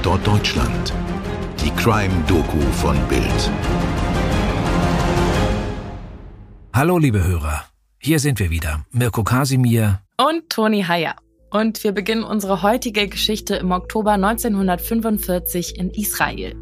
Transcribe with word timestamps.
Tatort 0.00 0.26
Deutschland. 0.26 0.94
Die 1.62 1.70
Crime-Doku 1.72 2.58
von 2.72 2.96
Bild. 3.06 3.50
Hallo, 6.72 6.96
liebe 6.96 7.22
Hörer. 7.22 7.64
Hier 7.98 8.18
sind 8.18 8.38
wir 8.38 8.48
wieder. 8.48 8.86
Mirko 8.92 9.24
Kasimir 9.24 10.00
und 10.16 10.48
Toni 10.48 10.84
Heyer. 10.84 11.16
Und 11.50 11.84
wir 11.84 11.92
beginnen 11.92 12.24
unsere 12.24 12.62
heutige 12.62 13.08
Geschichte 13.08 13.56
im 13.56 13.72
Oktober 13.72 14.12
1945 14.12 15.78
in 15.78 15.90
Israel. 15.90 16.56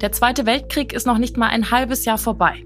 Der 0.00 0.12
Zweite 0.12 0.46
Weltkrieg 0.46 0.94
ist 0.94 1.06
noch 1.06 1.18
nicht 1.18 1.36
mal 1.36 1.48
ein 1.48 1.70
halbes 1.70 2.06
Jahr 2.06 2.16
vorbei. 2.16 2.64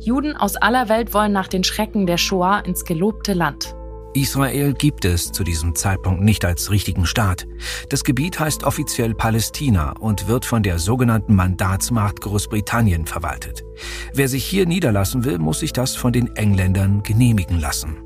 Juden 0.00 0.36
aus 0.36 0.56
aller 0.56 0.90
Welt 0.90 1.14
wollen 1.14 1.32
nach 1.32 1.48
den 1.48 1.64
Schrecken 1.64 2.06
der 2.06 2.18
Shoah 2.18 2.62
ins 2.66 2.84
gelobte 2.84 3.32
Land. 3.32 3.74
Israel 4.14 4.74
gibt 4.74 5.04
es 5.04 5.30
zu 5.30 5.44
diesem 5.44 5.74
Zeitpunkt 5.76 6.22
nicht 6.22 6.44
als 6.44 6.70
richtigen 6.70 7.06
Staat. 7.06 7.46
Das 7.88 8.02
Gebiet 8.02 8.40
heißt 8.40 8.64
offiziell 8.64 9.14
Palästina 9.14 9.92
und 10.00 10.26
wird 10.26 10.44
von 10.44 10.62
der 10.62 10.78
sogenannten 10.78 11.34
Mandatsmacht 11.34 12.20
Großbritannien 12.20 13.06
verwaltet. 13.06 13.64
Wer 14.12 14.28
sich 14.28 14.44
hier 14.44 14.66
niederlassen 14.66 15.24
will, 15.24 15.38
muss 15.38 15.60
sich 15.60 15.72
das 15.72 15.94
von 15.94 16.12
den 16.12 16.34
Engländern 16.34 17.02
genehmigen 17.02 17.60
lassen. 17.60 17.98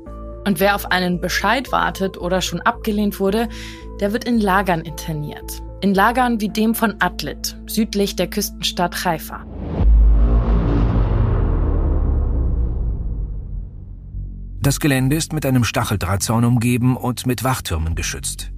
Und 0.45 0.59
wer 0.59 0.75
auf 0.75 0.91
einen 0.91 1.19
Bescheid 1.19 1.71
wartet 1.71 2.17
oder 2.17 2.41
schon 2.41 2.61
abgelehnt 2.61 3.19
wurde, 3.19 3.49
der 3.99 4.13
wird 4.13 4.25
in 4.25 4.39
Lagern 4.39 4.81
interniert. 4.81 5.63
In 5.81 5.95
Lagern 5.95 6.39
wie 6.39 6.49
dem 6.49 6.75
von 6.75 6.95
Atlit, 6.99 7.57
südlich 7.65 8.15
der 8.15 8.27
Küstenstadt 8.27 9.05
Haifa. 9.05 9.43
Das 14.65 14.79
Gelände 14.79 15.15
ist 15.15 15.31
mit 15.31 15.45
einem 15.45 15.63
Stacheldrahtzaun 15.63 16.43
umgeben 16.43 16.97
und 16.97 17.27
mit 17.27 17.43
Wachtürmen 17.43 17.93
geschützt. 17.93 18.51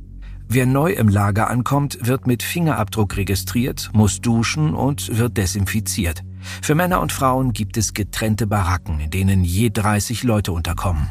Wer 0.48 0.66
neu 0.66 0.94
im 0.94 1.10
Lager 1.10 1.50
ankommt, 1.50 1.98
wird 2.00 2.28
mit 2.28 2.44
Fingerabdruck 2.44 3.18
registriert, 3.18 3.90
muss 3.92 4.22
duschen 4.22 4.74
und 4.74 5.18
wird 5.18 5.36
desinfiziert. 5.36 6.22
Für 6.62 6.76
Männer 6.76 7.02
und 7.02 7.12
Frauen 7.12 7.52
gibt 7.52 7.76
es 7.76 7.94
getrennte 7.94 8.48
Baracken, 8.48 9.02
in 9.02 9.10
denen 9.10 9.44
je 9.44 9.70
30 9.70 10.24
Leute 10.24 10.54
unterkommen. 10.54 11.10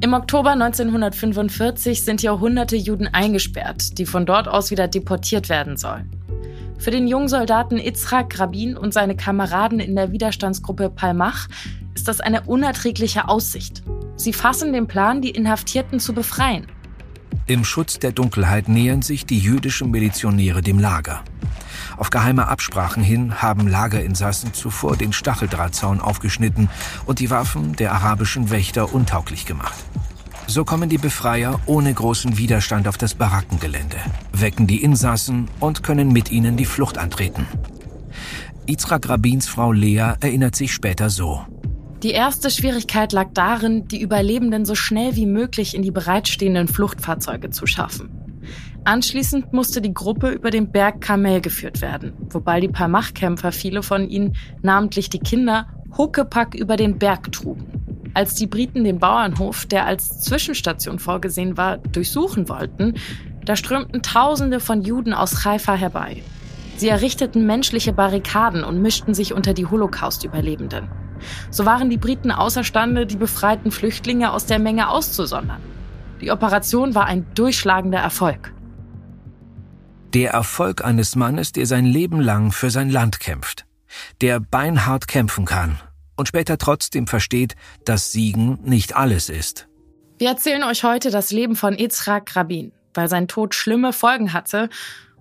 Im 0.00 0.14
Oktober 0.14 0.52
1945 0.52 2.02
sind 2.02 2.22
hier 2.22 2.40
hunderte 2.40 2.76
Juden 2.76 3.08
eingesperrt, 3.08 3.98
die 3.98 4.06
von 4.06 4.24
dort 4.24 4.48
aus 4.48 4.70
wieder 4.70 4.88
deportiert 4.88 5.50
werden 5.50 5.76
sollen. 5.76 6.10
Für 6.78 6.92
den 6.92 7.08
jungen 7.08 7.28
Soldaten 7.28 7.76
Itzhak 7.76 8.38
Rabin 8.38 8.74
und 8.74 8.94
seine 8.94 9.16
Kameraden 9.16 9.80
in 9.80 9.96
der 9.96 10.12
Widerstandsgruppe 10.12 10.88
Palmach 10.88 11.48
ist 11.94 12.08
das 12.08 12.20
eine 12.20 12.42
unerträgliche 12.42 13.28
Aussicht. 13.28 13.82
Sie 14.18 14.32
fassen 14.32 14.72
den 14.72 14.88
Plan, 14.88 15.22
die 15.22 15.30
Inhaftierten 15.30 16.00
zu 16.00 16.12
befreien. 16.12 16.66
Im 17.46 17.64
Schutz 17.64 17.98
der 17.98 18.12
Dunkelheit 18.12 18.68
nähern 18.68 19.00
sich 19.00 19.24
die 19.24 19.38
jüdischen 19.38 19.90
Milizionäre 19.90 20.60
dem 20.60 20.78
Lager. 20.78 21.22
Auf 21.96 22.10
geheime 22.10 22.48
Absprachen 22.48 23.02
hin 23.02 23.40
haben 23.40 23.68
Lagerinsassen 23.68 24.52
zuvor 24.52 24.96
den 24.96 25.12
Stacheldrahtzaun 25.12 26.00
aufgeschnitten 26.00 26.68
und 27.06 27.20
die 27.20 27.30
Waffen 27.30 27.74
der 27.76 27.92
arabischen 27.92 28.50
Wächter 28.50 28.92
untauglich 28.92 29.46
gemacht. 29.46 29.76
So 30.48 30.64
kommen 30.64 30.88
die 30.88 30.98
Befreier 30.98 31.60
ohne 31.66 31.94
großen 31.94 32.38
Widerstand 32.38 32.88
auf 32.88 32.98
das 32.98 33.14
Barackengelände, 33.14 33.98
wecken 34.32 34.66
die 34.66 34.82
Insassen 34.82 35.48
und 35.60 35.82
können 35.82 36.12
mit 36.12 36.30
ihnen 36.32 36.56
die 36.56 36.64
Flucht 36.64 36.98
antreten. 36.98 37.46
Yitzhak 38.66 39.08
Rabins 39.08 39.46
Frau 39.46 39.72
Lea 39.72 40.14
erinnert 40.20 40.56
sich 40.56 40.72
später 40.72 41.08
so. 41.08 41.46
Die 42.04 42.12
erste 42.12 42.48
Schwierigkeit 42.48 43.12
lag 43.12 43.30
darin, 43.34 43.88
die 43.88 44.00
Überlebenden 44.00 44.64
so 44.64 44.76
schnell 44.76 45.16
wie 45.16 45.26
möglich 45.26 45.74
in 45.74 45.82
die 45.82 45.90
bereitstehenden 45.90 46.68
Fluchtfahrzeuge 46.68 47.50
zu 47.50 47.66
schaffen. 47.66 48.40
Anschließend 48.84 49.52
musste 49.52 49.82
die 49.82 49.92
Gruppe 49.92 50.30
über 50.30 50.50
den 50.50 50.70
Berg 50.70 51.00
Kamel 51.00 51.40
geführt 51.40 51.82
werden, 51.82 52.12
wobei 52.30 52.60
die 52.60 52.68
Palmach-Kämpfer 52.68 53.50
viele 53.50 53.82
von 53.82 54.08
ihnen, 54.08 54.36
namentlich 54.62 55.10
die 55.10 55.18
Kinder, 55.18 55.66
Huckepack 55.96 56.54
über 56.54 56.76
den 56.76 56.98
Berg 56.98 57.32
trugen. 57.32 58.10
Als 58.14 58.36
die 58.36 58.46
Briten 58.46 58.84
den 58.84 59.00
Bauernhof, 59.00 59.66
der 59.66 59.84
als 59.84 60.20
Zwischenstation 60.20 61.00
vorgesehen 61.00 61.56
war, 61.56 61.78
durchsuchen 61.78 62.48
wollten, 62.48 62.94
da 63.44 63.56
strömten 63.56 64.02
Tausende 64.02 64.60
von 64.60 64.82
Juden 64.82 65.14
aus 65.14 65.44
Haifa 65.44 65.74
herbei. 65.74 66.22
Sie 66.76 66.88
errichteten 66.88 67.44
menschliche 67.44 67.92
Barrikaden 67.92 68.62
und 68.62 68.80
mischten 68.80 69.14
sich 69.14 69.34
unter 69.34 69.52
die 69.52 69.66
Holocaust-Überlebenden. 69.66 70.88
So 71.50 71.66
waren 71.66 71.90
die 71.90 71.96
Briten 71.96 72.30
außerstande, 72.30 73.06
die 73.06 73.16
befreiten 73.16 73.70
Flüchtlinge 73.70 74.32
aus 74.32 74.46
der 74.46 74.58
Menge 74.58 74.88
auszusondern. 74.88 75.60
Die 76.20 76.30
Operation 76.30 76.94
war 76.94 77.06
ein 77.06 77.26
durchschlagender 77.34 77.98
Erfolg. 77.98 78.52
Der 80.14 80.30
Erfolg 80.30 80.84
eines 80.84 81.16
Mannes, 81.16 81.52
der 81.52 81.66
sein 81.66 81.84
Leben 81.84 82.20
lang 82.20 82.50
für 82.50 82.70
sein 82.70 82.90
Land 82.90 83.20
kämpft, 83.20 83.66
der 84.20 84.40
beinhart 84.40 85.06
kämpfen 85.06 85.44
kann 85.44 85.78
und 86.16 86.28
später 86.28 86.58
trotzdem 86.58 87.06
versteht, 87.06 87.54
dass 87.84 88.10
Siegen 88.10 88.58
nicht 88.64 88.96
alles 88.96 89.28
ist. 89.28 89.68
Wir 90.18 90.28
erzählen 90.28 90.64
euch 90.64 90.82
heute 90.82 91.10
das 91.10 91.30
Leben 91.30 91.54
von 91.54 91.78
Yitzhak 91.78 92.34
Rabin, 92.34 92.72
weil 92.94 93.08
sein 93.08 93.28
Tod 93.28 93.54
schlimme 93.54 93.92
Folgen 93.92 94.32
hatte 94.32 94.68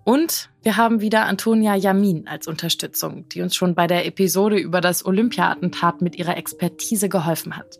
und 0.07 0.49
wir 0.63 0.77
haben 0.77 1.01
wieder 1.01 1.25
Antonia 1.25 1.75
Yamin 1.75 2.29
als 2.29 2.47
Unterstützung, 2.47 3.27
die 3.27 3.41
uns 3.41 3.57
schon 3.57 3.75
bei 3.75 3.87
der 3.87 4.05
Episode 4.05 4.55
über 4.55 4.79
das 4.79 5.05
Olympia-Attentat 5.05 6.01
mit 6.01 6.15
ihrer 6.15 6.37
Expertise 6.37 7.09
geholfen 7.09 7.57
hat. 7.57 7.77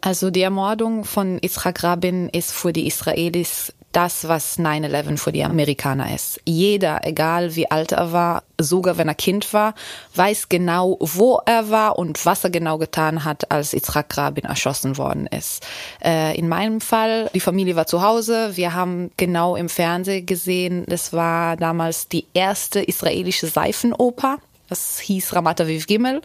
Also 0.00 0.32
die 0.32 0.40
Ermordung 0.40 1.04
von 1.04 1.38
Yitzhak 1.40 1.84
Rabin 1.84 2.28
ist 2.28 2.50
für 2.50 2.72
die 2.72 2.88
Israelis 2.88 3.72
das, 3.94 4.28
was 4.28 4.58
9-11 4.58 5.16
für 5.18 5.32
die 5.32 5.44
Amerikaner 5.44 6.14
ist. 6.14 6.40
Jeder, 6.44 7.00
egal 7.04 7.54
wie 7.54 7.70
alt 7.70 7.92
er 7.92 8.12
war, 8.12 8.42
sogar 8.60 8.98
wenn 8.98 9.08
er 9.08 9.14
Kind 9.14 9.52
war, 9.52 9.74
weiß 10.14 10.48
genau, 10.48 10.98
wo 11.00 11.40
er 11.46 11.70
war 11.70 11.98
und 11.98 12.24
was 12.26 12.44
er 12.44 12.50
genau 12.50 12.78
getan 12.78 13.24
hat, 13.24 13.50
als 13.50 13.72
Yitzhak 13.72 14.16
Rabin 14.16 14.44
erschossen 14.44 14.98
worden 14.98 15.26
ist. 15.26 15.66
Äh, 16.04 16.36
in 16.36 16.48
meinem 16.48 16.80
Fall, 16.80 17.30
die 17.34 17.40
Familie 17.40 17.76
war 17.76 17.86
zu 17.86 18.02
Hause, 18.02 18.56
wir 18.56 18.74
haben 18.74 19.10
genau 19.16 19.56
im 19.56 19.68
Fernsehen 19.68 20.26
gesehen, 20.26 20.84
das 20.86 21.12
war 21.12 21.56
damals 21.56 22.08
die 22.08 22.26
erste 22.34 22.80
israelische 22.80 23.46
Seifenoper 23.46 24.38
das 24.68 24.98
hieß 24.98 25.34
Ramat 25.34 25.60
Aviv 25.60 25.86
Gimel. 25.86 26.22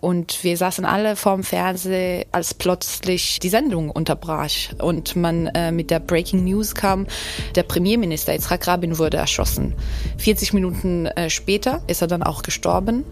Und 0.00 0.44
wir 0.44 0.56
saßen 0.56 0.84
alle 0.84 1.16
vorm 1.16 1.42
Fernseher, 1.42 2.26
als 2.32 2.54
plötzlich 2.54 3.40
die 3.40 3.48
Sendung 3.48 3.90
unterbrach 3.90 4.50
und 4.78 5.16
man 5.16 5.46
äh, 5.48 5.72
mit 5.72 5.90
der 5.90 6.00
Breaking 6.00 6.44
News 6.44 6.74
kam, 6.74 7.06
der 7.54 7.62
Premierminister 7.62 8.32
Yitzhak 8.32 8.66
Rabin 8.66 8.98
wurde 8.98 9.16
erschossen. 9.16 9.74
40 10.18 10.52
Minuten 10.52 11.06
äh, 11.06 11.30
später 11.30 11.82
ist 11.86 12.02
er 12.02 12.08
dann 12.08 12.22
auch 12.22 12.42
gestorben. 12.42 13.04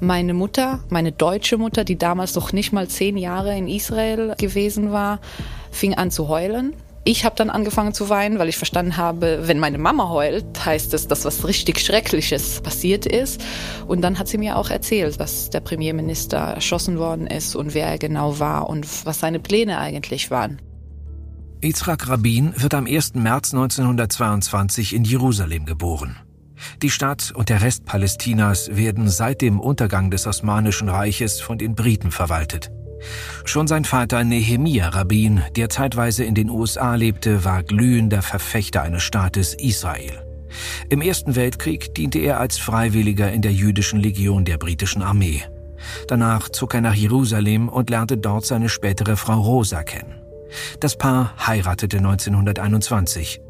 Meine 0.00 0.34
Mutter, 0.34 0.82
meine 0.90 1.12
deutsche 1.12 1.56
Mutter, 1.56 1.84
die 1.84 1.96
damals 1.96 2.34
noch 2.34 2.52
nicht 2.52 2.72
mal 2.72 2.88
zehn 2.88 3.16
Jahre 3.16 3.56
in 3.56 3.68
Israel 3.68 4.34
gewesen 4.36 4.92
war, 4.92 5.20
fing 5.70 5.94
an 5.94 6.10
zu 6.10 6.28
heulen 6.28 6.74
ich 7.04 7.24
habe 7.26 7.36
dann 7.36 7.50
angefangen 7.50 7.92
zu 7.92 8.08
weinen, 8.08 8.38
weil 8.38 8.48
ich 8.48 8.56
verstanden 8.56 8.96
habe, 8.96 9.42
wenn 9.42 9.58
meine 9.58 9.76
Mama 9.76 10.08
heult, 10.08 10.64
heißt 10.64 10.94
es, 10.94 11.06
dass 11.06 11.26
was 11.26 11.46
richtig 11.46 11.78
Schreckliches 11.80 12.62
passiert 12.62 13.04
ist. 13.04 13.44
Und 13.86 14.00
dann 14.00 14.18
hat 14.18 14.26
sie 14.26 14.38
mir 14.38 14.56
auch 14.56 14.70
erzählt, 14.70 15.20
dass 15.20 15.50
der 15.50 15.60
Premierminister 15.60 16.38
erschossen 16.38 16.98
worden 16.98 17.26
ist 17.26 17.56
und 17.56 17.74
wer 17.74 17.86
er 17.86 17.98
genau 17.98 18.38
war 18.38 18.70
und 18.70 18.86
was 19.04 19.20
seine 19.20 19.38
Pläne 19.38 19.78
eigentlich 19.78 20.30
waren. 20.30 20.62
Yitzhak 21.62 22.08
Rabin 22.08 22.54
wird 22.56 22.74
am 22.74 22.86
1. 22.86 23.14
März 23.14 23.52
1922 23.52 24.94
in 24.94 25.04
Jerusalem 25.04 25.66
geboren. 25.66 26.16
Die 26.82 26.90
Stadt 26.90 27.32
und 27.34 27.48
der 27.50 27.62
Rest 27.62 27.84
Palästinas 27.84 28.74
werden 28.76 29.08
seit 29.08 29.42
dem 29.42 29.60
Untergang 29.60 30.10
des 30.10 30.26
Osmanischen 30.26 30.88
Reiches 30.88 31.40
von 31.40 31.58
den 31.58 31.74
Briten 31.74 32.10
verwaltet. 32.10 32.70
Schon 33.44 33.66
sein 33.66 33.84
Vater 33.84 34.24
Nehemia 34.24 34.88
Rabin, 34.88 35.42
der 35.56 35.68
zeitweise 35.68 36.24
in 36.24 36.34
den 36.34 36.50
USA 36.50 36.94
lebte, 36.94 37.44
war 37.44 37.62
glühender 37.62 38.22
Verfechter 38.22 38.82
eines 38.82 39.02
Staates 39.02 39.54
Israel. 39.54 40.24
Im 40.88 41.00
Ersten 41.00 41.36
Weltkrieg 41.36 41.94
diente 41.94 42.18
er 42.18 42.40
als 42.40 42.58
Freiwilliger 42.58 43.32
in 43.32 43.42
der 43.42 43.52
jüdischen 43.52 44.00
Legion 44.00 44.44
der 44.44 44.58
britischen 44.58 45.02
Armee. 45.02 45.42
Danach 46.08 46.48
zog 46.48 46.74
er 46.74 46.80
nach 46.80 46.94
Jerusalem 46.94 47.68
und 47.68 47.90
lernte 47.90 48.16
dort 48.16 48.46
seine 48.46 48.68
spätere 48.68 49.16
Frau 49.16 49.40
Rosa 49.40 49.82
kennen. 49.82 50.14
Das 50.80 50.96
Paar 50.96 51.34
heiratete 51.46 51.98
1921. 51.98 53.40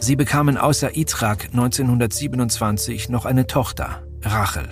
Sie 0.00 0.16
bekamen 0.16 0.56
außer 0.56 0.96
Yitzhak 0.96 1.46
1927 1.52 3.08
noch 3.08 3.26
eine 3.26 3.46
Tochter, 3.46 4.02
Rachel. 4.22 4.68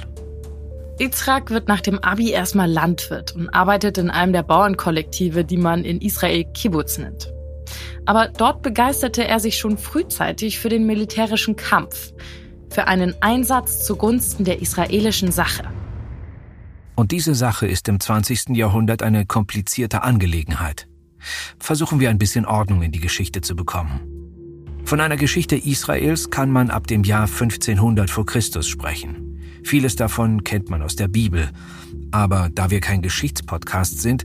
Yitzhak 0.99 1.51
wird 1.51 1.69
nach 1.69 1.83
dem 1.83 1.99
Abi 1.99 2.31
erstmal 2.31 2.71
Landwirt 2.71 3.37
und 3.37 3.51
arbeitet 3.51 3.99
in 3.99 4.11
einem 4.11 4.33
der 4.33 4.43
Bauernkollektive, 4.43 5.45
die 5.45 5.59
man 5.59 5.85
in 5.85 6.01
Israel 6.01 6.45
Kibbutz 6.55 6.97
nennt. 6.97 7.33
Aber 8.07 8.29
dort 8.29 8.63
begeisterte 8.63 9.27
er 9.27 9.39
sich 9.39 9.59
schon 9.59 9.77
frühzeitig 9.77 10.59
für 10.59 10.71
den 10.71 10.87
militärischen 10.87 11.57
Kampf, 11.57 12.13
für 12.71 12.87
einen 12.87 13.15
Einsatz 13.21 13.85
zugunsten 13.85 14.45
der 14.45 14.63
israelischen 14.63 15.33
Sache. 15.33 15.65
Und 16.95 17.13
diese 17.13 17.35
Sache 17.35 17.67
ist 17.67 17.89
im 17.89 18.01
20. 18.01 18.57
Jahrhundert 18.57 19.03
eine 19.03 19.27
komplizierte 19.27 20.03
Angelegenheit. 20.03 20.89
Versuchen 21.59 22.01
wir 22.01 22.09
ein 22.09 22.19
bisschen 22.19 22.47
Ordnung 22.47 22.81
in 22.83 22.93
die 22.93 23.01
Geschichte 23.01 23.43
zu 23.43 23.55
bekommen. 23.55 24.01
Von 24.85 25.01
einer 25.01 25.17
Geschichte 25.17 25.57
Israels 25.57 26.31
kann 26.31 26.51
man 26.51 26.71
ab 26.71 26.87
dem 26.87 27.03
Jahr 27.03 27.27
1500 27.27 28.09
vor 28.09 28.25
Christus 28.25 28.67
sprechen. 28.67 29.26
Vieles 29.67 29.97
davon 29.97 30.45
kennt 30.45 30.71
man 30.71 30.81
aus 30.81 30.95
der 30.95 31.09
Bibel. 31.09 31.51
Aber 32.13 32.51
da 32.55 32.71
wir 32.71 32.79
kein 32.79 33.03
Geschichtspodcast 33.03 34.01
sind, 34.01 34.25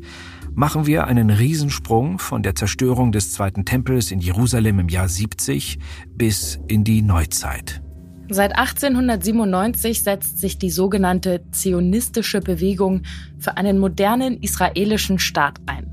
machen 0.54 0.86
wir 0.86 1.08
einen 1.08 1.32
Riesensprung 1.32 2.20
von 2.20 2.44
der 2.44 2.54
Zerstörung 2.54 3.12
des 3.12 3.34
Zweiten 3.34 3.66
Tempels 3.66 4.12
in 4.12 4.20
Jerusalem 4.20 4.78
im 4.78 4.88
Jahr 4.88 5.08
70 5.08 5.80
bis 6.14 6.60
in 6.68 6.84
die 6.84 7.02
Neuzeit. 7.02 7.82
Seit 8.30 8.56
1897 8.56 10.04
setzt 10.04 10.38
sich 10.38 10.60
die 10.60 10.70
sogenannte 10.70 11.42
zionistische 11.50 12.40
Bewegung 12.40 13.02
für 13.40 13.58
einen 13.58 13.80
modernen 13.80 14.38
israelischen 14.44 15.18
Staat 15.18 15.60
ein. 15.66 15.88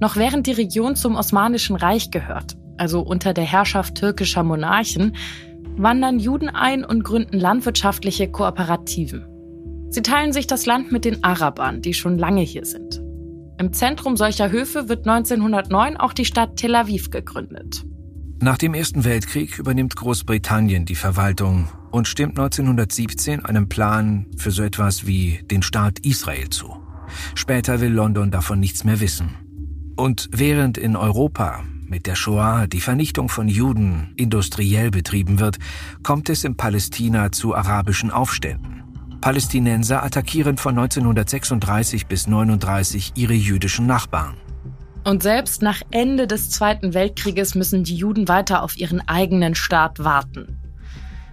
Noch 0.00 0.16
während 0.16 0.46
die 0.46 0.52
Region 0.52 0.96
zum 0.96 1.16
Osmanischen 1.16 1.76
Reich 1.76 2.10
gehört, 2.10 2.56
also 2.78 3.02
unter 3.02 3.34
der 3.34 3.44
Herrschaft 3.44 3.96
türkischer 3.96 4.42
Monarchen, 4.42 5.14
wandern 5.76 6.18
Juden 6.18 6.48
ein 6.48 6.84
und 6.84 7.04
gründen 7.04 7.38
landwirtschaftliche 7.38 8.30
Kooperativen. 8.30 9.26
Sie 9.90 10.02
teilen 10.02 10.32
sich 10.32 10.46
das 10.46 10.66
Land 10.66 10.92
mit 10.92 11.04
den 11.04 11.22
Arabern, 11.22 11.82
die 11.82 11.94
schon 11.94 12.18
lange 12.18 12.42
hier 12.42 12.64
sind. 12.64 13.00
Im 13.58 13.72
Zentrum 13.72 14.16
solcher 14.16 14.50
Höfe 14.50 14.88
wird 14.88 15.06
1909 15.06 15.96
auch 15.96 16.12
die 16.12 16.24
Stadt 16.24 16.56
Tel 16.56 16.74
Aviv 16.74 17.10
gegründet. 17.10 17.84
Nach 18.40 18.58
dem 18.58 18.74
Ersten 18.74 19.04
Weltkrieg 19.04 19.58
übernimmt 19.58 19.94
Großbritannien 19.94 20.84
die 20.84 20.96
Verwaltung 20.96 21.68
und 21.92 22.08
stimmt 22.08 22.38
1917 22.38 23.44
einem 23.44 23.68
Plan 23.68 24.26
für 24.36 24.50
so 24.50 24.62
etwas 24.64 25.06
wie 25.06 25.40
den 25.50 25.62
Staat 25.62 26.00
Israel 26.00 26.50
zu. 26.50 26.76
Später 27.36 27.80
will 27.80 27.92
London 27.92 28.30
davon 28.30 28.58
nichts 28.58 28.82
mehr 28.84 29.00
wissen. 29.00 29.30
Und 29.96 30.28
während 30.32 30.76
in 30.76 30.96
Europa 30.96 31.62
mit 31.88 32.06
der 32.06 32.14
Shoah 32.14 32.66
die 32.66 32.80
Vernichtung 32.80 33.28
von 33.28 33.48
Juden 33.48 34.12
industriell 34.16 34.90
betrieben 34.90 35.40
wird, 35.40 35.58
kommt 36.02 36.28
es 36.28 36.44
in 36.44 36.56
Palästina 36.56 37.32
zu 37.32 37.54
arabischen 37.54 38.10
Aufständen. 38.10 38.82
Palästinenser 39.20 40.02
attackieren 40.02 40.58
von 40.58 40.78
1936 40.78 42.06
bis 42.06 42.26
1939 42.26 43.12
ihre 43.14 43.32
jüdischen 43.32 43.86
Nachbarn. 43.86 44.34
Und 45.04 45.22
selbst 45.22 45.62
nach 45.62 45.82
Ende 45.90 46.26
des 46.26 46.50
Zweiten 46.50 46.94
Weltkrieges 46.94 47.54
müssen 47.54 47.84
die 47.84 47.96
Juden 47.96 48.28
weiter 48.28 48.62
auf 48.62 48.76
ihren 48.76 49.06
eigenen 49.06 49.54
Staat 49.54 50.02
warten. 50.02 50.58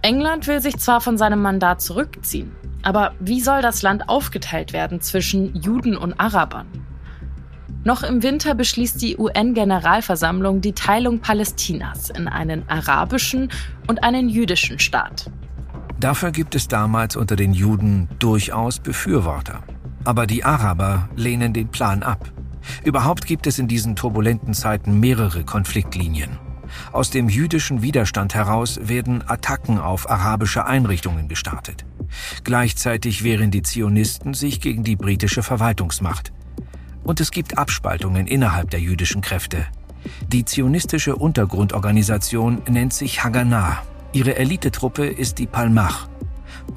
England 0.02 0.46
will 0.46 0.60
sich 0.60 0.76
zwar 0.78 1.00
von 1.00 1.16
seinem 1.16 1.42
Mandat 1.42 1.80
zurückziehen, 1.80 2.52
aber 2.82 3.14
wie 3.20 3.40
soll 3.40 3.62
das 3.62 3.82
Land 3.82 4.08
aufgeteilt 4.08 4.72
werden 4.72 5.00
zwischen 5.00 5.54
Juden 5.54 5.96
und 5.96 6.18
Arabern? 6.18 6.66
Noch 7.84 8.04
im 8.04 8.22
Winter 8.22 8.54
beschließt 8.54 9.02
die 9.02 9.16
UN-Generalversammlung 9.18 10.60
die 10.60 10.72
Teilung 10.72 11.18
Palästinas 11.18 12.10
in 12.10 12.28
einen 12.28 12.68
arabischen 12.68 13.50
und 13.88 14.04
einen 14.04 14.28
jüdischen 14.28 14.78
Staat. 14.78 15.30
Dafür 15.98 16.30
gibt 16.30 16.54
es 16.54 16.68
damals 16.68 17.16
unter 17.16 17.34
den 17.34 17.52
Juden 17.52 18.08
durchaus 18.18 18.78
Befürworter. 18.78 19.62
Aber 20.04 20.26
die 20.26 20.44
Araber 20.44 21.08
lehnen 21.16 21.52
den 21.52 21.68
Plan 21.68 22.02
ab. 22.02 22.30
Überhaupt 22.84 23.26
gibt 23.26 23.46
es 23.48 23.58
in 23.58 23.66
diesen 23.66 23.96
turbulenten 23.96 24.54
Zeiten 24.54 25.00
mehrere 25.00 25.44
Konfliktlinien. 25.44 26.38
Aus 26.92 27.10
dem 27.10 27.28
jüdischen 27.28 27.82
Widerstand 27.82 28.34
heraus 28.34 28.78
werden 28.82 29.22
Attacken 29.28 29.78
auf 29.78 30.08
arabische 30.08 30.66
Einrichtungen 30.66 31.28
gestartet. 31.28 31.84
Gleichzeitig 32.44 33.24
wehren 33.24 33.50
die 33.50 33.62
Zionisten 33.62 34.34
sich 34.34 34.60
gegen 34.60 34.84
die 34.84 34.96
britische 34.96 35.42
Verwaltungsmacht. 35.42 36.32
Und 37.04 37.20
es 37.20 37.30
gibt 37.30 37.58
Abspaltungen 37.58 38.26
innerhalb 38.26 38.70
der 38.70 38.80
jüdischen 38.80 39.20
Kräfte. 39.22 39.66
Die 40.28 40.44
zionistische 40.44 41.16
Untergrundorganisation 41.16 42.62
nennt 42.68 42.92
sich 42.92 43.22
Haganah. 43.24 43.82
Ihre 44.12 44.36
Elitetruppe 44.36 45.06
ist 45.06 45.38
die 45.38 45.46
Palmach. 45.46 46.08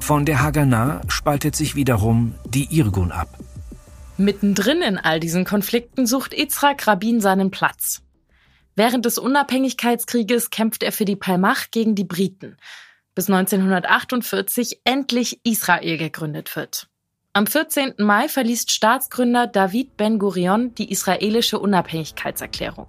Von 0.00 0.24
der 0.24 0.42
Haganah 0.42 1.00
spaltet 1.08 1.56
sich 1.56 1.74
wiederum 1.74 2.34
die 2.44 2.76
Irgun 2.76 3.12
ab. 3.12 3.28
Mittendrin 4.16 4.80
in 4.82 4.98
all 4.98 5.20
diesen 5.20 5.44
Konflikten 5.44 6.06
sucht 6.06 6.32
Yitzhak 6.32 6.86
Rabin 6.86 7.20
seinen 7.20 7.50
Platz. 7.50 8.02
Während 8.74 9.04
des 9.04 9.18
Unabhängigkeitskrieges 9.18 10.50
kämpft 10.50 10.82
er 10.82 10.92
für 10.92 11.04
die 11.04 11.16
Palmach 11.16 11.70
gegen 11.70 11.94
die 11.94 12.04
Briten, 12.04 12.56
bis 13.14 13.28
1948 13.28 14.80
endlich 14.84 15.40
Israel 15.44 15.98
gegründet 15.98 16.54
wird. 16.56 16.88
Am 17.36 17.46
14. 17.46 17.96
Mai 17.98 18.30
verliest 18.30 18.72
Staatsgründer 18.72 19.46
David 19.46 19.98
Ben-Gurion 19.98 20.74
die 20.74 20.90
israelische 20.90 21.58
Unabhängigkeitserklärung. 21.58 22.86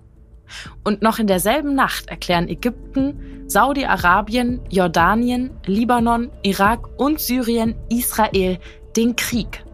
Und 0.86 1.02
noch 1.02 1.20
in 1.20 1.28
derselben 1.28 1.76
Nacht 1.76 2.08
erklären 2.08 2.48
Ägypten, 2.48 3.44
Saudi-Arabien, 3.48 4.62
Jordanien, 4.70 5.52
Libanon, 5.66 6.32
Irak 6.44 6.88
und 6.98 7.20
Syrien 7.20 7.76
Israel 7.90 8.58
den 8.96 9.18
Krieg. 9.18 9.66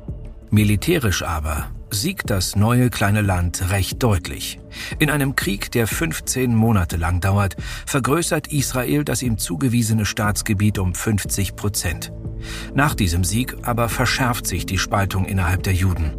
Militärisch 0.50 1.22
aber 1.22 1.70
siegt 1.92 2.32
das 2.32 2.56
neue 2.56 2.90
kleine 2.90 3.22
Land 3.22 3.70
recht 3.70 4.02
deutlich. 4.02 4.60
In 4.98 5.12
einem 5.12 5.36
Krieg, 5.36 5.72
der 5.72 5.86
15 5.86 6.56
Monate 6.56 6.98
lang 6.98 7.22
dauert, 7.22 7.58
vergrößert 7.86 8.52
Israel 8.52 9.06
das 9.06 9.22
ihm 9.22 9.38
zugewiesene 9.38 10.08
Staatsgebiet 10.08 10.80
um 10.80 10.96
50 10.96 11.56
Prozent. 11.56 12.12
Nach 12.74 12.96
diesem 12.96 13.24
Sieg 13.24 13.56
aber 13.64 13.90
verschärft 13.90 14.48
sich 14.48 14.66
die 14.66 14.78
Spaltung 14.78 15.26
innerhalb 15.26 15.64
der 15.64 15.74
Juden. 15.74 16.14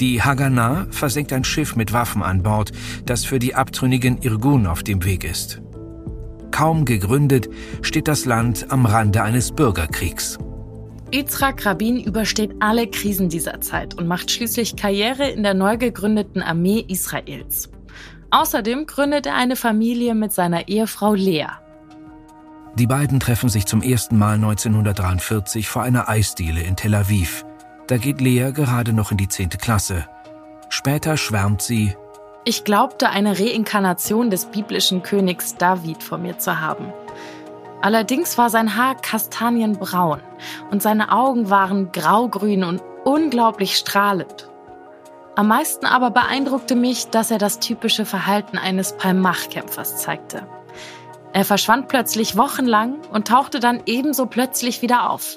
Die 0.00 0.22
Haganah 0.22 0.86
versenkt 0.90 1.32
ein 1.32 1.44
Schiff 1.44 1.76
mit 1.76 1.92
Waffen 1.92 2.22
an 2.22 2.42
Bord, 2.42 2.72
das 3.04 3.24
für 3.24 3.38
die 3.38 3.54
abtrünnigen 3.54 4.18
Irgun 4.22 4.66
auf 4.66 4.82
dem 4.82 5.04
Weg 5.04 5.24
ist. 5.24 5.60
Kaum 6.50 6.84
gegründet 6.84 7.48
steht 7.82 8.08
das 8.08 8.24
Land 8.24 8.66
am 8.70 8.86
Rande 8.86 9.22
eines 9.22 9.52
Bürgerkriegs. 9.52 10.38
Yitzhak 11.12 11.64
Rabin 11.64 12.02
übersteht 12.02 12.54
alle 12.60 12.86
Krisen 12.86 13.28
dieser 13.28 13.60
Zeit 13.60 13.94
und 13.94 14.06
macht 14.06 14.30
schließlich 14.30 14.76
Karriere 14.76 15.28
in 15.28 15.42
der 15.42 15.54
neu 15.54 15.78
gegründeten 15.78 16.42
Armee 16.42 16.84
Israels. 16.86 17.70
Außerdem 18.30 18.86
gründet 18.86 19.26
er 19.26 19.36
eine 19.36 19.56
Familie 19.56 20.14
mit 20.14 20.32
seiner 20.32 20.68
Ehefrau 20.68 21.14
Lea. 21.14 21.46
Die 22.78 22.86
beiden 22.86 23.18
treffen 23.18 23.48
sich 23.48 23.66
zum 23.66 23.82
ersten 23.82 24.16
Mal 24.16 24.34
1943 24.34 25.68
vor 25.68 25.82
einer 25.82 26.08
Eisdiele 26.08 26.60
in 26.60 26.76
Tel 26.76 26.94
Aviv. 26.94 27.44
Da 27.88 27.96
geht 27.96 28.20
Lea 28.20 28.52
gerade 28.52 28.92
noch 28.92 29.10
in 29.10 29.16
die 29.16 29.26
zehnte 29.26 29.58
Klasse. 29.58 30.06
Später 30.68 31.16
schwärmt 31.16 31.60
sie. 31.60 31.96
Ich 32.44 32.62
glaubte, 32.62 33.10
eine 33.10 33.36
Reinkarnation 33.36 34.30
des 34.30 34.46
biblischen 34.46 35.02
Königs 35.02 35.56
David 35.56 36.04
vor 36.04 36.18
mir 36.18 36.38
zu 36.38 36.60
haben. 36.60 36.92
Allerdings 37.82 38.38
war 38.38 38.48
sein 38.48 38.76
Haar 38.76 38.94
kastanienbraun 38.94 40.20
und 40.70 40.80
seine 40.80 41.10
Augen 41.10 41.50
waren 41.50 41.90
graugrün 41.90 42.62
und 42.62 42.80
unglaublich 43.04 43.76
strahlend. 43.76 44.48
Am 45.34 45.48
meisten 45.48 45.84
aber 45.84 46.12
beeindruckte 46.12 46.76
mich, 46.76 47.08
dass 47.10 47.32
er 47.32 47.38
das 47.38 47.58
typische 47.58 48.04
Verhalten 48.04 48.56
eines 48.56 48.96
Palmach-Kämpfers 48.96 49.96
zeigte. 49.96 50.46
Er 51.32 51.44
verschwand 51.44 51.88
plötzlich 51.88 52.36
wochenlang 52.36 52.96
und 53.12 53.28
tauchte 53.28 53.60
dann 53.60 53.82
ebenso 53.86 54.26
plötzlich 54.26 54.82
wieder 54.82 55.10
auf. 55.10 55.36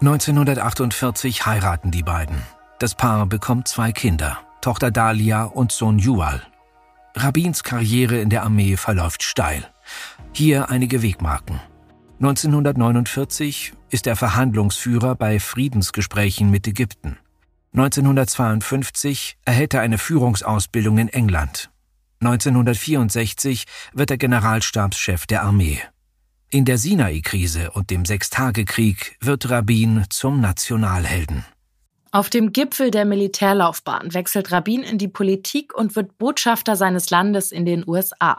1948 0.00 1.44
heiraten 1.44 1.90
die 1.90 2.02
beiden. 2.02 2.42
Das 2.78 2.94
Paar 2.94 3.26
bekommt 3.26 3.68
zwei 3.68 3.92
Kinder, 3.92 4.38
Tochter 4.60 4.90
Dalia 4.90 5.44
und 5.44 5.72
Sohn 5.72 5.98
Jual. 5.98 6.42
Rabins 7.14 7.62
Karriere 7.64 8.18
in 8.20 8.30
der 8.30 8.44
Armee 8.44 8.76
verläuft 8.76 9.22
steil. 9.22 9.68
Hier 10.32 10.70
einige 10.70 11.02
Wegmarken. 11.02 11.60
1949 12.20 13.72
ist 13.90 14.06
er 14.06 14.16
Verhandlungsführer 14.16 15.14
bei 15.16 15.40
Friedensgesprächen 15.40 16.50
mit 16.50 16.66
Ägypten. 16.66 17.18
1952 17.72 19.38
erhält 19.44 19.74
er 19.74 19.80
eine 19.80 19.98
Führungsausbildung 19.98 20.98
in 20.98 21.08
England. 21.08 21.69
1964 22.20 23.64
wird 23.94 24.10
er 24.10 24.18
Generalstabschef 24.18 25.26
der 25.26 25.42
Armee. 25.42 25.80
In 26.50 26.66
der 26.66 26.76
Sinai-Krise 26.76 27.70
und 27.70 27.90
dem 27.90 28.04
Sechstagekrieg 28.04 29.16
wird 29.20 29.48
Rabin 29.48 30.04
zum 30.10 30.40
Nationalhelden. 30.40 31.46
Auf 32.12 32.28
dem 32.28 32.52
Gipfel 32.52 32.90
der 32.90 33.06
Militärlaufbahn 33.06 34.12
wechselt 34.12 34.52
Rabin 34.52 34.82
in 34.82 34.98
die 34.98 35.08
Politik 35.08 35.74
und 35.74 35.96
wird 35.96 36.18
Botschafter 36.18 36.76
seines 36.76 37.08
Landes 37.08 37.52
in 37.52 37.64
den 37.64 37.88
USA. 37.88 38.36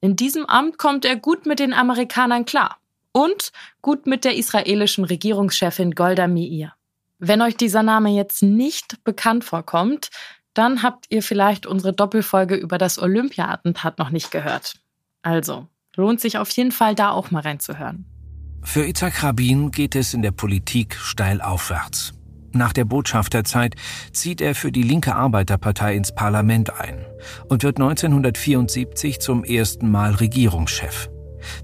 In 0.00 0.16
diesem 0.16 0.46
Amt 0.46 0.78
kommt 0.78 1.04
er 1.04 1.16
gut 1.16 1.44
mit 1.44 1.58
den 1.58 1.74
Amerikanern 1.74 2.44
klar 2.44 2.78
und 3.12 3.50
gut 3.82 4.06
mit 4.06 4.24
der 4.24 4.36
israelischen 4.36 5.04
Regierungschefin 5.04 5.90
Golda 5.90 6.28
Meir. 6.28 6.74
Wenn 7.18 7.42
euch 7.42 7.56
dieser 7.56 7.82
Name 7.82 8.10
jetzt 8.10 8.42
nicht 8.42 9.02
bekannt 9.04 9.42
vorkommt, 9.42 10.10
dann 10.58 10.82
habt 10.82 11.06
ihr 11.10 11.22
vielleicht 11.22 11.66
unsere 11.66 11.92
Doppelfolge 11.92 12.54
über 12.54 12.78
das 12.78 12.98
Olympia-Attentat 12.98 13.98
noch 13.98 14.10
nicht 14.10 14.30
gehört. 14.30 14.74
Also, 15.22 15.68
lohnt 15.96 16.20
sich 16.20 16.38
auf 16.38 16.50
jeden 16.50 16.72
Fall 16.72 16.94
da 16.94 17.10
auch 17.10 17.30
mal 17.30 17.40
reinzuhören. 17.40 18.06
Für 18.62 18.86
Itzhak 18.86 19.22
Rabin 19.22 19.70
geht 19.70 19.94
es 19.94 20.14
in 20.14 20.22
der 20.22 20.32
Politik 20.32 20.96
steil 20.96 21.40
aufwärts. 21.40 22.14
Nach 22.52 22.72
der 22.72 22.84
Botschafterzeit 22.84 23.74
zieht 24.12 24.40
er 24.40 24.54
für 24.54 24.72
die 24.72 24.82
linke 24.82 25.14
Arbeiterpartei 25.14 25.94
ins 25.94 26.14
Parlament 26.14 26.80
ein 26.80 27.04
und 27.48 27.62
wird 27.62 27.78
1974 27.78 29.20
zum 29.20 29.44
ersten 29.44 29.90
Mal 29.90 30.14
Regierungschef. 30.14 31.10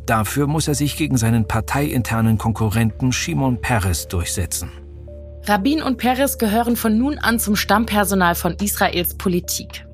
Dafür 0.06 0.46
muss 0.46 0.68
er 0.68 0.74
sich 0.74 0.96
gegen 0.96 1.16
seinen 1.16 1.48
parteiinternen 1.48 2.38
Konkurrenten 2.38 3.12
Shimon 3.12 3.60
Peres 3.60 4.06
durchsetzen. 4.08 4.70
Rabin 5.44 5.82
und 5.82 5.96
Peres 5.96 6.38
gehören 6.38 6.76
von 6.76 6.96
nun 6.96 7.18
an 7.18 7.40
zum 7.40 7.56
Stammpersonal 7.56 8.36
von 8.36 8.54
Israels 8.62 9.16
Politik. 9.16 9.84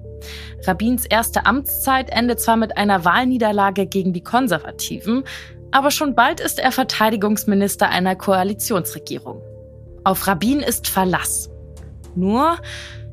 Rabins 0.66 1.06
erste 1.06 1.46
Amtszeit 1.46 2.10
endet 2.10 2.40
zwar 2.40 2.56
mit 2.56 2.76
einer 2.76 3.06
Wahlniederlage 3.06 3.86
gegen 3.86 4.12
die 4.12 4.22
Konservativen, 4.22 5.24
aber 5.70 5.90
schon 5.90 6.14
bald 6.14 6.40
ist 6.40 6.58
er 6.58 6.70
Verteidigungsminister 6.70 7.88
einer 7.88 8.14
Koalitionsregierung. 8.14 9.40
Auf 10.04 10.26
Rabin 10.26 10.60
ist 10.60 10.86
Verlass. 10.86 11.48
Nur, 12.14 12.58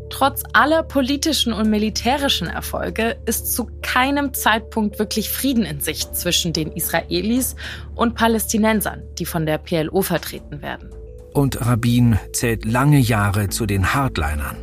trotz 0.09 0.43
aller 0.51 0.83
politischen 0.83 1.53
und 1.53 1.69
militärischen 1.69 2.47
Erfolge 2.47 3.15
ist 3.25 3.53
zu 3.53 3.69
keinem 3.81 4.33
Zeitpunkt 4.33 4.99
wirklich 4.99 5.29
Frieden 5.29 5.63
in 5.63 5.79
Sicht 5.79 6.17
zwischen 6.17 6.51
den 6.51 6.73
Israelis 6.73 7.55
und 7.95 8.15
Palästinensern, 8.15 9.03
die 9.19 9.25
von 9.25 9.45
der 9.45 9.57
PLO 9.57 10.01
vertreten 10.01 10.61
werden. 10.61 10.89
Und 11.35 11.65
Rabin 11.65 12.17
zählt 12.31 12.63
lange 12.63 12.97
Jahre 12.97 13.49
zu 13.49 13.65
den 13.65 13.93
Hardlinern. 13.93 14.55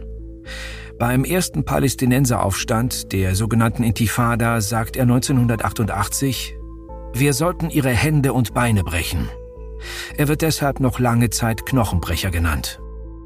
Beim 0.99 1.23
ersten 1.25 1.67
Palästinenseraufstand, 1.67 3.13
der 3.13 3.35
sogenannten 3.35 3.83
Intifada, 3.83 4.63
sagt 4.63 4.97
er 4.97 5.03
1988, 5.03 6.57
wir 7.13 7.35
sollten 7.35 7.69
ihre 7.69 7.91
Hände 7.91 8.33
und 8.33 8.55
Beine 8.55 8.85
brechen. 8.85 9.29
Er 10.17 10.29
wird 10.29 10.41
deshalb 10.41 10.81
noch 10.81 10.99
lange 10.99 11.29
Zeit 11.29 11.67
Knochenbrecher 11.67 12.31
genannt. 12.31 12.81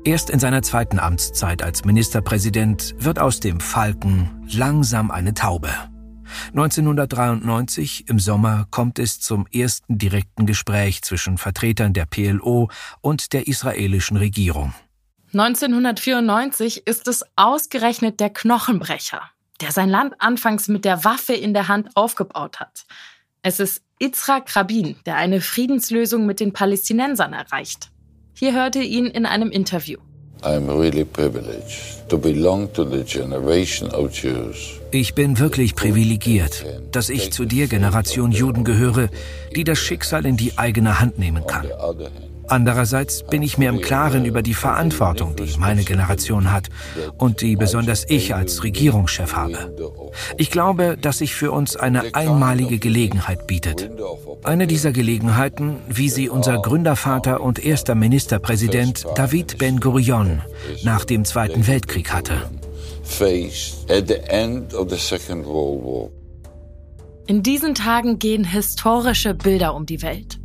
Erst 0.04 0.28
in 0.28 0.40
seiner 0.40 0.62
zweiten 0.62 0.98
Amtszeit 0.98 1.62
als 1.62 1.84
Ministerpräsident 1.84 2.96
wird 2.98 3.20
aus 3.20 3.38
dem 3.38 3.60
Falken 3.60 4.44
langsam 4.50 5.12
eine 5.12 5.34
Taube. 5.34 5.70
1993 6.48 8.08
im 8.08 8.18
Sommer 8.18 8.66
kommt 8.70 8.98
es 8.98 9.20
zum 9.20 9.46
ersten 9.52 9.98
direkten 9.98 10.46
Gespräch 10.46 11.02
zwischen 11.02 11.38
Vertretern 11.38 11.92
der 11.92 12.06
PLO 12.06 12.68
und 13.00 13.32
der 13.32 13.46
israelischen 13.46 14.16
Regierung. 14.16 14.74
1994 15.32 16.86
ist 16.86 17.08
es 17.08 17.24
ausgerechnet 17.36 18.20
der 18.20 18.30
Knochenbrecher, 18.30 19.20
der 19.60 19.72
sein 19.72 19.88
Land 19.88 20.14
anfangs 20.18 20.68
mit 20.68 20.84
der 20.84 21.04
Waffe 21.04 21.34
in 21.34 21.52
der 21.52 21.68
Hand 21.68 21.90
aufgebaut 21.94 22.60
hat. 22.60 22.86
Es 23.42 23.60
ist 23.60 23.82
Yitzhak 24.02 24.54
Rabin, 24.56 24.96
der 25.06 25.16
eine 25.16 25.40
Friedenslösung 25.40 26.26
mit 26.26 26.40
den 26.40 26.52
Palästinensern 26.52 27.32
erreicht. 27.32 27.90
Hier 28.34 28.52
hörte 28.54 28.80
ihn 28.80 29.06
in 29.06 29.24
einem 29.24 29.50
Interview. 29.50 29.98
Ich 34.98 35.14
bin 35.14 35.38
wirklich 35.38 35.74
privilegiert, 35.74 36.64
dass 36.90 37.10
ich 37.10 37.30
zu 37.30 37.44
der 37.44 37.66
Generation 37.66 38.32
Juden 38.32 38.64
gehöre, 38.64 39.10
die 39.54 39.62
das 39.62 39.78
Schicksal 39.78 40.24
in 40.24 40.38
die 40.38 40.56
eigene 40.56 41.00
Hand 41.00 41.18
nehmen 41.18 41.46
kann. 41.46 41.66
Andererseits 42.48 43.22
bin 43.26 43.42
ich 43.42 43.58
mir 43.58 43.68
im 43.68 43.82
Klaren 43.82 44.24
über 44.24 44.40
die 44.40 44.54
Verantwortung, 44.54 45.36
die 45.36 45.58
meine 45.58 45.84
Generation 45.84 46.50
hat 46.50 46.70
und 47.18 47.42
die 47.42 47.56
besonders 47.56 48.06
ich 48.08 48.34
als 48.34 48.64
Regierungschef 48.64 49.34
habe. 49.34 49.76
Ich 50.38 50.50
glaube, 50.50 50.96
dass 50.98 51.18
sich 51.18 51.34
für 51.34 51.52
uns 51.52 51.76
eine 51.76 52.14
einmalige 52.14 52.78
Gelegenheit 52.78 53.46
bietet. 53.46 53.90
Eine 54.44 54.66
dieser 54.66 54.92
Gelegenheiten, 54.92 55.76
wie 55.90 56.08
sie 56.08 56.30
unser 56.30 56.56
Gründervater 56.62 57.42
und 57.42 57.62
erster 57.62 57.94
Ministerpräsident 57.94 59.04
David 59.14 59.58
Ben-Gurion 59.58 60.40
nach 60.84 61.04
dem 61.04 61.26
Zweiten 61.26 61.66
Weltkrieg 61.66 62.14
hatte. 62.14 62.48
In 67.26 67.42
diesen 67.42 67.74
Tagen 67.74 68.18
gehen 68.18 68.44
historische 68.44 69.34
Bilder 69.34 69.74
um 69.74 69.86
die 69.86 70.02
Welt. 70.02 70.38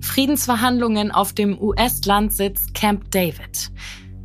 Friedensverhandlungen 0.00 1.10
auf 1.10 1.32
dem 1.32 1.60
US-Landsitz 1.60 2.72
Camp 2.72 3.10
David, 3.10 3.70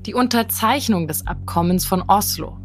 die 0.06 0.14
Unterzeichnung 0.14 1.08
des 1.08 1.28
Abkommens 1.28 1.86
von 1.86 2.04
Oslo, 2.08 2.58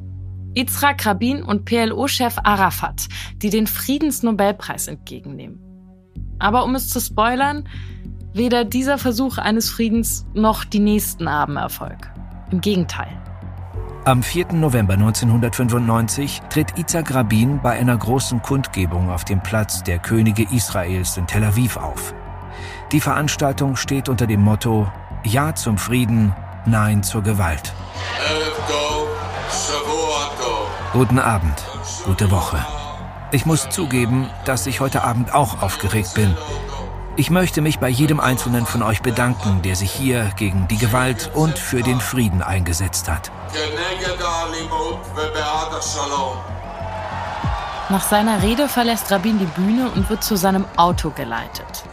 Yitzhak 0.57 1.05
Rabin 1.05 1.43
und 1.43 1.65
PLO-Chef 1.65 2.39
Arafat, 2.45 3.09
die 3.37 3.51
den 3.51 3.67
Friedensnobelpreis 3.67 4.87
entgegennehmen. 4.87 5.61
Aber 6.39 6.65
um 6.65 6.75
es 6.75 6.89
zu 6.89 7.01
spoilern, 7.01 7.69
weder 8.33 8.65
dieser 8.65 8.97
Versuch 8.97 9.39
eines 9.39 9.71
Friedens 9.71 10.25
noch 10.35 10.65
die 10.65 10.79
nächsten 10.79 11.29
haben 11.29 11.57
Erfolg. 11.57 12.11
Im 12.51 12.61
Gegenteil. 12.61 13.30
Am 14.07 14.23
4. 14.23 14.55
November 14.55 14.95
1995 14.95 16.41
tritt 16.49 16.79
Yitzhak 16.79 17.13
Rabin 17.15 17.61
bei 17.61 17.79
einer 17.79 17.99
großen 17.99 18.41
Kundgebung 18.41 19.11
auf 19.11 19.27
dem 19.27 19.43
Platz 19.43 19.83
der 19.83 19.99
Könige 19.99 20.43
Israels 20.51 21.19
in 21.19 21.27
Tel 21.27 21.45
Aviv 21.45 21.77
auf. 21.77 22.15
Die 22.93 23.01
Veranstaltung 23.01 23.77
steht 23.77 24.09
unter 24.09 24.27
dem 24.27 24.41
Motto 24.41 24.91
Ja 25.23 25.55
zum 25.55 25.77
Frieden, 25.77 26.35
Nein 26.65 27.03
zur 27.03 27.23
Gewalt. 27.23 27.75
Guten 30.95 31.19
Abend, 31.19 31.63
gute 32.07 32.31
Woche. 32.31 32.65
Ich 33.33 33.45
muss 33.45 33.69
zugeben, 33.69 34.31
dass 34.47 34.67
ich 34.67 34.81
heute 34.81 35.05
Abend 35.05 35.35
auch 35.35 35.61
aufgeregt 35.61 36.15
bin. 36.15 36.35
Ich 37.17 37.31
möchte 37.31 37.61
mich 37.61 37.79
bei 37.79 37.89
jedem 37.89 38.21
Einzelnen 38.21 38.67
von 38.67 38.83
euch 38.83 39.03
bedanken, 39.03 39.63
der 39.63 39.77
sich 39.77 39.91
hier 39.91 40.31
gegen 40.37 40.69
die 40.69 40.79
Gewalt 40.79 41.31
und 41.35 41.59
für 41.59 41.83
den 41.83 42.01
Frieden 42.01 42.41
eingesetzt 42.41 43.11
hat. 43.11 43.31
Nach 47.89 48.03
seiner 48.03 48.43
Rede 48.43 48.69
verlässt 48.69 49.11
Rabin 49.11 49.39
die 49.39 49.61
Bühne 49.61 49.91
und 49.91 50.09
wird 50.09 50.23
zu 50.23 50.37
seinem 50.37 50.65
Auto 50.77 51.11
geleitet. 51.11 51.85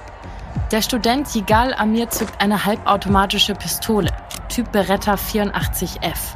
Der 0.72 0.82
Student 0.82 1.34
Yigal 1.34 1.74
Amir 1.74 2.10
zückt 2.10 2.40
eine 2.40 2.66
halbautomatische 2.66 3.56
Pistole, 3.56 4.12
Typ 4.50 4.72
Beretta 4.72 5.16
84F. 5.16 6.36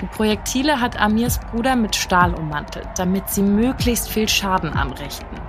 Die 0.00 0.06
Projektile 0.06 0.80
hat 0.80 0.98
Amirs 0.98 1.40
Bruder 1.50 1.76
mit 1.76 1.96
Stahl 1.96 2.34
ummantelt, 2.34 2.88
damit 2.96 3.28
sie 3.28 3.42
möglichst 3.42 4.08
viel 4.08 4.28
Schaden 4.28 4.72
anrichten. 4.72 5.39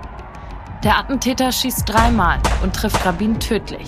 Der 0.84 0.98
Attentäter 0.98 1.52
schießt 1.52 1.88
dreimal 1.88 2.42
und 2.64 2.76
trifft 2.76 3.06
Rabin 3.06 3.40
tödlich. 3.40 3.88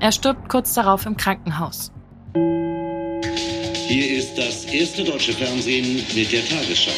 Er 0.00 0.10
stirbt 0.10 0.48
kurz 0.48 0.72
darauf 0.72 1.04
im 1.04 1.18
Krankenhaus. 1.18 1.92
Hier 3.86 4.16
ist 4.16 4.38
das 4.38 4.64
erste 4.64 5.04
deutsche 5.04 5.34
Fernsehen 5.34 5.96
mit 6.14 6.32
der 6.32 6.48
Tagesschau. 6.48 6.92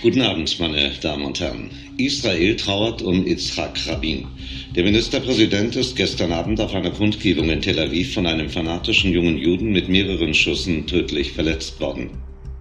Guten 0.00 0.22
Abend, 0.22 0.60
meine 0.60 0.90
Damen 1.02 1.24
und 1.24 1.40
Herren. 1.40 1.70
Israel 1.96 2.54
trauert 2.54 3.02
um 3.02 3.26
Yitzhak 3.26 3.80
Rabin. 3.88 4.28
Der 4.76 4.84
Ministerpräsident 4.84 5.74
ist 5.74 5.96
gestern 5.96 6.30
Abend 6.30 6.60
auf 6.60 6.72
einer 6.72 6.92
Kundgebung 6.92 7.50
in 7.50 7.60
Tel 7.60 7.80
Aviv 7.80 8.14
von 8.14 8.26
einem 8.26 8.48
fanatischen 8.48 9.10
jungen 9.10 9.38
Juden 9.38 9.72
mit 9.72 9.88
mehreren 9.88 10.34
Schüssen 10.34 10.86
tödlich 10.86 11.32
verletzt 11.32 11.80
worden. 11.80 12.10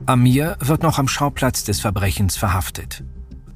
Amir 0.08 0.56
wird 0.62 0.84
noch 0.84 1.00
am 1.00 1.10
Schauplatz 1.10 1.66
des 1.66 1.82
Verbrechens 1.82 2.38
verhaftet. 2.38 3.04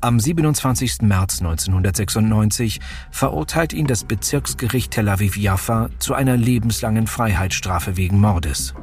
Am 0.01 0.19
27. 0.19 1.01
März 1.03 1.39
1996 1.39 2.81
verurteilt 3.09 3.71
ihn 3.71 3.87
das 3.87 4.03
Bezirksgericht 4.03 4.91
Tel 4.91 5.07
Aviv-Jaffa 5.07 5.87
zu 5.99 6.13
einer 6.13 6.35
lebenslangen 6.35 7.07
Freiheitsstrafe 7.07 7.95
wegen 7.95 8.19
Mordes. 8.19 8.73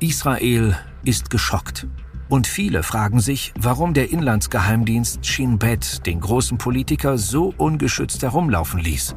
Israel 0.00 0.76
ist 1.04 1.30
geschockt. 1.30 1.86
Und 2.28 2.48
viele 2.48 2.82
fragen 2.82 3.20
sich, 3.20 3.54
warum 3.56 3.94
der 3.94 4.10
Inlandsgeheimdienst 4.10 5.24
Shin 5.24 5.60
Bet 5.60 6.04
den 6.06 6.18
großen 6.18 6.58
Politiker 6.58 7.18
so 7.18 7.54
ungeschützt 7.56 8.20
herumlaufen 8.22 8.80
ließ. 8.80 9.14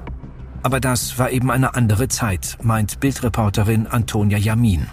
Aber 0.61 0.79
das 0.79 1.17
war 1.17 1.31
eben 1.31 1.49
eine 1.49 1.73
andere 1.73 2.07
Zeit, 2.07 2.59
meint 2.61 2.99
Bildreporterin 2.99 3.87
Antonia 3.87 4.37
Yamin. 4.37 4.85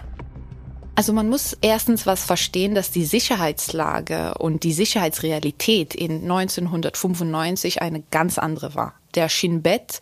Also 0.97 1.13
man 1.13 1.29
muss 1.29 1.57
erstens 1.61 2.07
was 2.07 2.25
verstehen, 2.25 2.75
dass 2.75 2.93
die 2.93 3.05
Sicherheitslage 3.05 4.35
und 4.39 4.63
die 4.63 4.73
Sicherheitsrealität 4.73 5.95
in 5.95 6.23
1995 6.23 7.83
eine 7.83 8.03
ganz 8.13 8.39
andere 8.39 8.77
war. 8.77 8.95
Der 9.17 9.29
Shin 9.29 9.63
Bet 9.63 9.99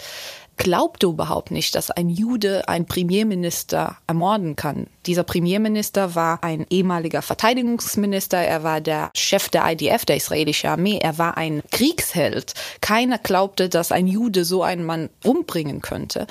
glaubte 0.56 1.06
überhaupt 1.06 1.50
nicht, 1.50 1.74
dass 1.74 1.90
ein 1.90 2.08
Jude 2.08 2.68
einen 2.68 2.86
Premierminister 2.86 3.96
ermorden 4.06 4.56
kann. 4.56 4.86
Dieser 5.06 5.24
Premierminister 5.24 6.14
war 6.14 6.42
ein 6.42 6.66
ehemaliger 6.70 7.22
Verteidigungsminister, 7.22 8.38
er 8.38 8.62
war 8.62 8.80
der 8.80 9.10
Chef 9.16 9.48
der 9.48 9.70
IDF, 9.72 10.04
der 10.04 10.16
israelischen 10.16 10.70
Armee, 10.70 10.98
er 11.02 11.18
war 11.18 11.36
ein 11.36 11.62
Kriegsheld. 11.70 12.54
Keiner 12.80 13.18
glaubte, 13.18 13.68
dass 13.68 13.92
ein 13.92 14.06
Jude 14.06 14.44
so 14.44 14.62
einen 14.62 14.84
Mann 14.84 15.10
umbringen 15.24 15.80
könnte. 15.80 16.26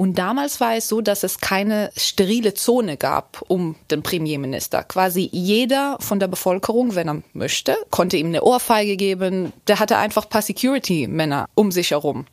Und 0.00 0.18
damals 0.18 0.60
war 0.60 0.76
es 0.76 0.88
so, 0.88 1.02
dass 1.02 1.24
es 1.24 1.40
keine 1.40 1.90
sterile 1.94 2.54
Zone 2.54 2.96
gab 2.96 3.44
um 3.48 3.76
den 3.90 4.02
Premierminister. 4.02 4.82
Quasi 4.82 5.28
jeder 5.30 5.98
von 6.00 6.18
der 6.18 6.26
Bevölkerung, 6.26 6.94
wenn 6.94 7.06
er 7.06 7.22
möchte, 7.34 7.76
konnte 7.90 8.16
ihm 8.16 8.28
eine 8.28 8.42
Ohrfeige 8.42 8.96
geben. 8.96 9.52
Der 9.66 9.78
hatte 9.78 9.98
einfach 9.98 10.24
ein 10.24 10.30
paar 10.30 10.40
Security-Männer 10.40 11.50
um 11.54 11.70
sich 11.70 11.90
herum. 11.90 12.24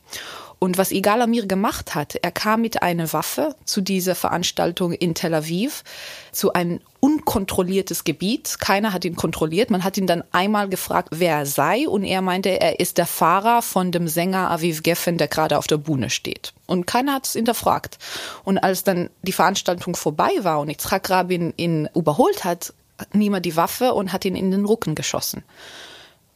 Und 0.58 0.76
was 0.76 0.90
Igal 0.90 1.22
Amir 1.22 1.46
gemacht 1.46 1.94
hat, 1.94 2.16
er 2.16 2.32
kam 2.32 2.62
mit 2.62 2.82
einer 2.82 3.12
Waffe 3.12 3.54
zu 3.64 3.80
dieser 3.80 4.14
Veranstaltung 4.14 4.92
in 4.92 5.14
Tel 5.14 5.34
Aviv, 5.34 5.84
zu 6.32 6.52
einem 6.52 6.80
unkontrolliertes 7.00 8.02
Gebiet. 8.02 8.56
Keiner 8.58 8.92
hat 8.92 9.04
ihn 9.04 9.14
kontrolliert. 9.14 9.70
Man 9.70 9.84
hat 9.84 9.96
ihn 9.96 10.08
dann 10.08 10.24
einmal 10.32 10.68
gefragt, 10.68 11.10
wer 11.12 11.36
er 11.36 11.46
sei. 11.46 11.88
Und 11.88 12.02
er 12.02 12.22
meinte, 12.22 12.60
er 12.60 12.80
ist 12.80 12.98
der 12.98 13.06
Fahrer 13.06 13.62
von 13.62 13.92
dem 13.92 14.08
Sänger 14.08 14.50
Aviv 14.50 14.82
Geffen, 14.82 15.16
der 15.16 15.28
gerade 15.28 15.58
auf 15.58 15.68
der 15.68 15.76
Bühne 15.76 16.10
steht. 16.10 16.52
Und 16.66 16.86
keiner 16.86 17.14
hat 17.14 17.26
es 17.26 17.34
hinterfragt. 17.34 17.98
Und 18.42 18.58
als 18.58 18.82
dann 18.82 19.10
die 19.22 19.32
Veranstaltung 19.32 19.94
vorbei 19.94 20.30
war 20.40 20.58
und 20.60 20.70
Yitzhak 20.70 21.08
Rabin 21.08 21.54
ihn 21.56 21.88
überholt 21.94 22.44
hat, 22.44 22.72
er 23.12 23.40
die 23.40 23.56
Waffe 23.56 23.94
und 23.94 24.12
hat 24.12 24.24
ihn 24.24 24.34
in 24.34 24.50
den 24.50 24.64
Rücken 24.64 24.96
geschossen. 24.96 25.44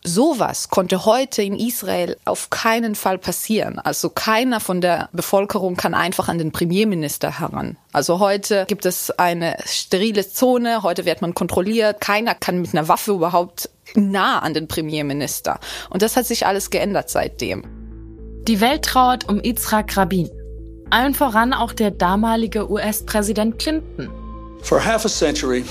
Sowas 0.05 0.69
konnte 0.69 1.05
heute 1.05 1.43
in 1.43 1.57
Israel 1.57 2.17
auf 2.25 2.51
keinen 2.51 2.97
Fall 2.97 3.19
passieren. 3.19 3.79
Also 3.79 4.11
keiner 4.11 4.59
von 4.59 4.81
der 4.81 5.09
Bevölkerung 5.13 5.77
kann 5.77 5.95
einfach 5.95 6.29
an 6.29 6.39
den 6.39 6.51
Premierminister 6.51 7.39
heran. 7.39 7.77
Also 7.93 8.19
heute 8.19 8.65
gibt 8.67 8.85
es 8.85 9.11
eine 9.13 9.57
sterile 9.65 10.29
Zone, 10.29 10.83
heute 10.83 11.05
wird 11.05 11.23
man 11.23 11.35
kontrolliert, 11.35 12.01
keiner 12.01 12.35
kann 12.35 12.61
mit 12.61 12.75
einer 12.75 12.89
Waffe 12.89 13.13
überhaupt 13.13 13.71
nah 13.95 14.41
an 14.41 14.55
den 14.55 14.67
Premierminister. 14.67 15.61
Und 15.89 16.03
das 16.03 16.17
hat 16.17 16.27
sich 16.27 16.47
alles 16.47 16.71
geändert 16.71 17.09
seitdem. 17.09 17.63
Die 18.49 18.61
Welt 18.61 18.85
trauert 18.85 19.29
um 19.29 19.41
Yitzhak 19.41 19.97
Rabin. 19.97 20.29
Allen 20.91 21.15
voran 21.15 21.53
auch 21.53 21.73
der 21.73 21.93
damalige 21.93 22.69
US-Präsident 22.69 23.61
Clinton. 23.61 24.11
For 24.63 24.85
half 24.85 25.05
a 25.05 25.09
century, 25.09 25.65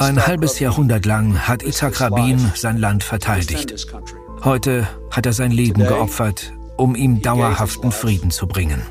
ein 0.00 0.26
halbes 0.26 0.58
Jahrhundert 0.58 1.04
lang 1.04 1.46
hat 1.46 1.62
Isaac 1.62 2.00
Rabin 2.00 2.52
sein 2.54 2.78
Land 2.78 3.04
verteidigt. 3.04 3.86
Heute 4.42 4.88
hat 5.10 5.26
er 5.26 5.34
sein 5.34 5.50
Leben 5.50 5.86
geopfert, 5.86 6.52
um 6.76 6.94
ihm 6.94 7.20
dauerhaften 7.20 7.92
Frieden 7.92 8.30
zu 8.30 8.46
bringen. 8.46 8.82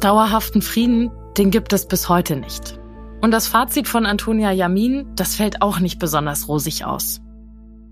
Dauerhaften 0.00 0.62
Frieden, 0.62 1.10
den 1.38 1.50
gibt 1.50 1.72
es 1.72 1.86
bis 1.86 2.08
heute 2.08 2.36
nicht. 2.36 2.78
Und 3.20 3.30
das 3.30 3.46
Fazit 3.46 3.86
von 3.86 4.06
Antonia 4.06 4.50
Yamin, 4.50 5.06
das 5.14 5.36
fällt 5.36 5.62
auch 5.62 5.78
nicht 5.78 5.98
besonders 5.98 6.48
rosig 6.48 6.84
aus. 6.84 7.20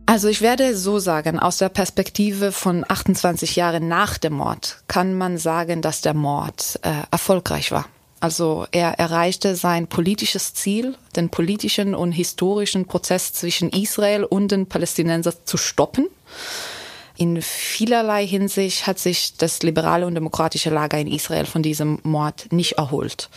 Also 0.07 0.27
ich 0.29 0.41
werde 0.41 0.75
so 0.75 0.99
sagen, 0.99 1.39
aus 1.39 1.59
der 1.59 1.69
Perspektive 1.69 2.51
von 2.51 2.85
28 2.89 3.57
Jahren 3.57 3.89
nach 3.89 4.17
dem 4.19 4.33
Mord 4.33 4.83
kann 4.89 5.17
man 5.17 5.37
sagen, 5.37 5.83
dass 5.83 6.01
der 6.01 6.15
Mord 6.15 6.81
äh, 6.83 6.93
erfolgreich 7.11 7.71
war. 7.71 7.85
Also 8.21 8.67
er 8.73 8.99
erreichte 8.99 9.55
sein 9.55 9.87
politisches 9.87 10.55
Ziel, 10.55 10.97
den 11.15 11.29
politischen 11.29 11.95
und 11.95 12.13
historischen 12.13 12.87
Prozess 12.87 13.33
zwischen 13.33 13.71
Israel 13.71 14.25
und 14.25 14.51
den 14.51 14.67
Palästinensern 14.67 15.35
zu 15.45 15.57
stoppen. 15.57 16.09
In 17.17 17.43
vielerlei 17.43 18.27
Hinsicht 18.27 18.87
hat 18.87 18.99
sich 18.99 19.35
das 19.37 19.63
liberale 19.63 20.07
und 20.07 20.15
demokratische 20.15 20.71
Lager 20.71 20.99
in 20.99 21.09
Israel 21.09 21.47
von 21.47 21.63
diesem 21.63 21.99
Mord 22.03 22.53
nicht 22.53 22.73
erholt. 22.73 23.29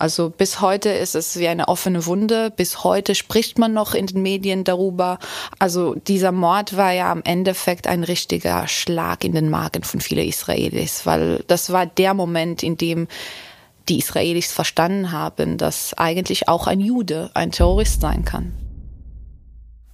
Also 0.00 0.30
bis 0.30 0.62
heute 0.62 0.88
ist 0.88 1.14
es 1.14 1.38
wie 1.38 1.46
eine 1.46 1.68
offene 1.68 2.06
Wunde. 2.06 2.50
Bis 2.50 2.84
heute 2.84 3.14
spricht 3.14 3.58
man 3.58 3.74
noch 3.74 3.94
in 3.94 4.06
den 4.06 4.22
Medien 4.22 4.64
darüber. 4.64 5.18
Also 5.58 5.94
dieser 5.94 6.32
Mord 6.32 6.74
war 6.76 6.92
ja 6.92 7.12
am 7.12 7.22
Endeffekt 7.22 7.86
ein 7.86 8.02
richtiger 8.02 8.66
Schlag 8.66 9.24
in 9.24 9.32
den 9.32 9.50
Magen 9.50 9.82
von 9.82 10.00
vielen 10.00 10.26
Israelis, 10.26 11.04
weil 11.04 11.44
das 11.48 11.70
war 11.70 11.84
der 11.84 12.14
Moment, 12.14 12.62
in 12.62 12.78
dem 12.78 13.08
die 13.88 13.98
Israelis 13.98 14.52
verstanden 14.52 15.12
haben, 15.12 15.58
dass 15.58 15.94
eigentlich 15.94 16.48
auch 16.48 16.66
ein 16.66 16.80
Jude 16.80 17.30
ein 17.34 17.52
Terrorist 17.52 18.00
sein 18.00 18.24
kann. 18.24 18.52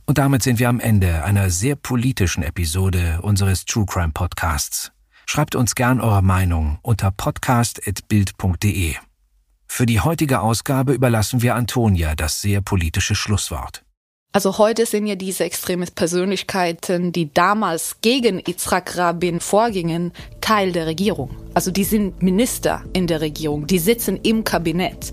Und 0.06 0.18
damit 0.18 0.42
sind 0.42 0.58
wir 0.58 0.68
am 0.68 0.80
Ende 0.80 1.24
einer 1.24 1.50
sehr 1.50 1.74
politischen 1.74 2.42
Episode 2.42 3.20
unseres 3.22 3.64
True 3.64 3.86
Crime 3.86 4.12
Podcasts. 4.12 4.92
Schreibt 5.26 5.56
uns 5.56 5.74
gern 5.74 6.00
eure 6.00 6.22
Meinung 6.22 6.78
unter 6.82 7.10
podcast.bild.de. 7.10 8.94
Für 9.66 9.86
die 9.86 10.00
heutige 10.00 10.40
Ausgabe 10.40 10.92
überlassen 10.92 11.42
wir 11.42 11.56
Antonia 11.56 12.14
das 12.14 12.40
sehr 12.40 12.60
politische 12.60 13.16
Schlusswort. 13.16 13.85
Also 14.36 14.58
heute 14.58 14.84
sind 14.84 15.06
ja 15.06 15.14
diese 15.14 15.44
extreme 15.44 15.86
Persönlichkeiten, 15.86 17.10
die 17.10 17.32
damals 17.32 18.02
gegen 18.02 18.42
Yitzhak 18.46 18.98
Rabin 18.98 19.40
vorgingen, 19.40 20.12
Teil 20.42 20.72
der 20.72 20.84
Regierung. 20.84 21.30
Also 21.54 21.70
die 21.70 21.84
sind 21.84 22.22
Minister 22.22 22.84
in 22.92 23.06
der 23.06 23.22
Regierung, 23.22 23.66
die 23.66 23.78
sitzen 23.78 24.20
im 24.22 24.44
Kabinett. 24.44 25.10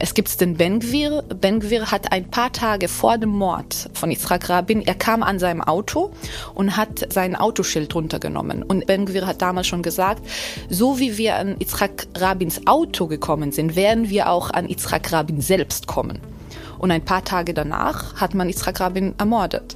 Es 0.00 0.12
gibt 0.12 0.40
den 0.40 0.56
Ben-Gvir. 0.56 1.22
Ben-Gvir 1.22 1.92
hat 1.92 2.10
ein 2.10 2.28
paar 2.28 2.50
Tage 2.50 2.88
vor 2.88 3.16
dem 3.16 3.30
Mord 3.30 3.90
von 3.92 4.10
Yitzhak 4.10 4.48
Rabin, 4.48 4.82
er 4.82 4.96
kam 4.96 5.22
an 5.22 5.38
seinem 5.38 5.60
Auto 5.60 6.10
und 6.56 6.76
hat 6.76 7.12
sein 7.12 7.36
Autoschild 7.36 7.94
runtergenommen. 7.94 8.64
Und 8.64 8.88
Ben-Gvir 8.88 9.24
hat 9.24 9.40
damals 9.40 9.68
schon 9.68 9.84
gesagt, 9.84 10.26
so 10.68 10.98
wie 10.98 11.16
wir 11.16 11.36
an 11.36 11.60
Yitzhak 11.60 12.08
Rabins 12.16 12.66
Auto 12.66 13.06
gekommen 13.06 13.52
sind, 13.52 13.76
werden 13.76 14.10
wir 14.10 14.30
auch 14.30 14.50
an 14.50 14.68
Yitzhak 14.68 15.12
Rabin 15.12 15.40
selbst 15.40 15.86
kommen. 15.86 16.33
Und 16.78 16.90
ein 16.90 17.04
paar 17.04 17.24
Tage 17.24 17.54
danach 17.54 18.16
hat 18.16 18.34
man 18.34 18.48
Yitzhak 18.48 18.80
Rabin 18.80 19.14
ermordet. 19.18 19.74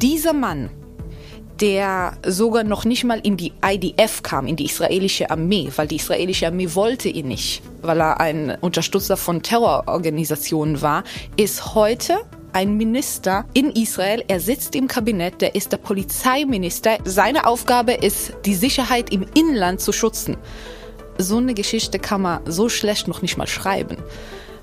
Dieser 0.00 0.32
Mann, 0.32 0.70
der 1.60 2.12
sogar 2.26 2.64
noch 2.64 2.84
nicht 2.84 3.04
mal 3.04 3.20
in 3.20 3.36
die 3.36 3.52
IDF 3.64 4.22
kam, 4.22 4.46
in 4.46 4.56
die 4.56 4.64
israelische 4.64 5.30
Armee, 5.30 5.70
weil 5.76 5.86
die 5.86 5.96
israelische 5.96 6.46
Armee 6.46 6.74
wollte 6.74 7.08
ihn 7.08 7.28
nicht, 7.28 7.62
weil 7.82 8.00
er 8.00 8.18
ein 8.20 8.56
Unterstützer 8.60 9.16
von 9.16 9.42
Terrororganisationen 9.42 10.80
war, 10.80 11.04
ist 11.36 11.74
heute 11.74 12.18
ein 12.52 12.76
Minister 12.76 13.44
in 13.52 13.70
Israel. 13.70 14.24
Er 14.26 14.40
sitzt 14.40 14.74
im 14.74 14.88
Kabinett, 14.88 15.40
der 15.40 15.54
ist 15.54 15.72
der 15.72 15.76
Polizeiminister. 15.76 16.98
Seine 17.04 17.46
Aufgabe 17.46 17.92
ist, 17.92 18.32
die 18.44 18.54
Sicherheit 18.54 19.12
im 19.12 19.26
Inland 19.34 19.80
zu 19.80 19.92
schützen. 19.92 20.36
So 21.18 21.36
eine 21.36 21.54
Geschichte 21.54 21.98
kann 21.98 22.22
man 22.22 22.40
so 22.46 22.68
schlecht 22.68 23.06
noch 23.06 23.22
nicht 23.22 23.36
mal 23.36 23.46
schreiben. 23.46 23.98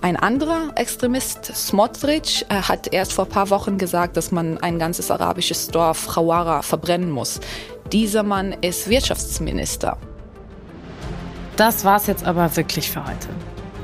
Ein 0.02 0.16
anderer 0.16 0.72
Extremist, 0.76 1.46
Smotrich, 1.46 2.46
äh, 2.50 2.62
hat 2.62 2.94
erst 2.94 3.14
vor 3.14 3.26
ein 3.26 3.32
paar 3.32 3.50
Wochen 3.50 3.78
gesagt, 3.78 4.16
dass 4.16 4.32
man 4.32 4.58
ein 4.60 4.78
ganzes 4.78 5.10
arabisches 5.10 5.68
Dorf, 5.70 6.08
Khawara, 6.08 6.62
verbrennen 6.62 7.10
muss. 7.10 7.40
Dieser 7.92 8.24
Mann 8.24 8.56
ist 8.62 8.90
Wirtschaftsminister. 8.90 9.98
Das 11.56 11.84
war's 11.84 12.06
jetzt 12.08 12.26
aber 12.26 12.56
wirklich 12.56 12.92
für 12.92 13.04
heute. 13.04 13.28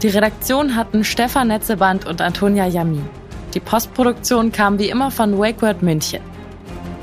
Die 0.04 0.10
Redaktion 0.10 0.76
hatten 0.76 1.04
Stefan 1.04 1.48
Netzeband 1.48 2.06
und 2.06 2.22
Antonia 2.22 2.68
Yamin. 2.68 3.08
Die 3.54 3.60
Postproduktion 3.60 4.52
kam 4.52 4.78
wie 4.78 4.90
immer 4.90 5.10
von 5.10 5.38
WakeWord 5.40 5.82
München. 5.82 6.22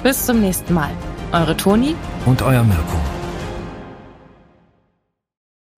Bis 0.03 0.27
zum 0.27 0.41
nächsten 0.41 0.73
Mal. 0.73 0.91
Eure 1.33 1.57
Toni 1.57 1.97
und 2.27 2.43
euer 2.43 2.63
Mirko. 2.63 3.20